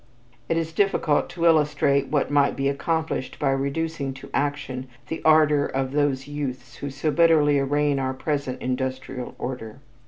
[0.49, 5.67] It is difficult to illustrate what might be accomplished by reducing to action the ardor
[5.67, 9.77] of those youths who so bitterly arraign our present industrial order.